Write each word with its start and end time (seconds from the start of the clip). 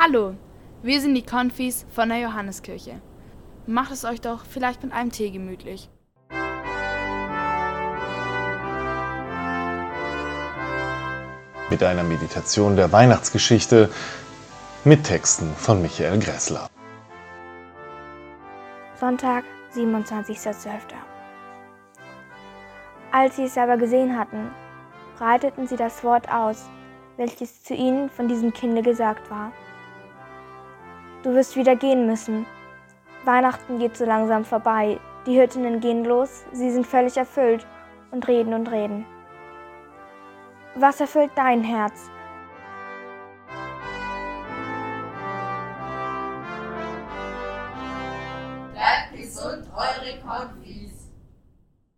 Hallo, 0.00 0.34
wir 0.80 1.00
sind 1.00 1.16
die 1.16 1.26
Konfis 1.26 1.84
von 1.90 2.08
der 2.08 2.18
Johanneskirche. 2.18 3.00
Macht 3.66 3.90
es 3.90 4.04
euch 4.04 4.20
doch 4.20 4.44
vielleicht 4.44 4.84
mit 4.84 4.92
einem 4.92 5.10
Tee 5.10 5.32
gemütlich. 5.32 5.90
Mit 11.68 11.82
einer 11.82 12.04
Meditation 12.04 12.76
der 12.76 12.92
Weihnachtsgeschichte 12.92 13.90
mit 14.84 15.02
Texten 15.02 15.52
von 15.56 15.82
Michael 15.82 16.20
Gressler. 16.20 16.68
Sonntag, 19.00 19.42
27.12. 19.74 20.68
Als 23.10 23.34
sie 23.34 23.46
es 23.46 23.58
aber 23.58 23.76
gesehen 23.76 24.16
hatten, 24.16 24.52
breiteten 25.18 25.66
sie 25.66 25.76
das 25.76 26.04
Wort 26.04 26.30
aus, 26.30 26.70
welches 27.16 27.64
zu 27.64 27.74
ihnen 27.74 28.08
von 28.10 28.28
diesem 28.28 28.52
Kinde 28.52 28.82
gesagt 28.82 29.28
war. 29.28 29.50
Du 31.24 31.34
wirst 31.34 31.56
wieder 31.56 31.74
gehen 31.74 32.06
müssen. 32.06 32.46
Weihnachten 33.24 33.78
geht 33.78 33.96
so 33.96 34.04
langsam 34.04 34.44
vorbei. 34.44 35.00
Die 35.26 35.40
Hüttinnen 35.40 35.80
gehen 35.80 36.04
los, 36.04 36.44
sie 36.52 36.70
sind 36.70 36.86
völlig 36.86 37.16
erfüllt 37.16 37.66
und 38.12 38.26
reden 38.28 38.54
und 38.54 38.70
reden. 38.70 39.04
Was 40.76 41.00
erfüllt 41.00 41.32
dein 41.34 41.64
Herz? 41.64 42.08
Bleibt 48.72 49.16
gesund, 49.16 49.66
eure 49.74 50.20
Konfis. 50.20 50.87